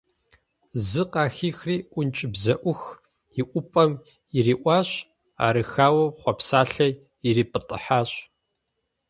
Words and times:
Зы 0.87 1.03
къахихри 1.11 1.75
ӀункӀыбзэӀух 1.93 2.81
иӀупӀэм 3.41 3.91
ириӀуащ, 4.37 4.89
арыххэу… 5.45 6.01
хъуэпсалэр 6.19 6.93
ирипӀытӀыхьащ. 7.27 8.11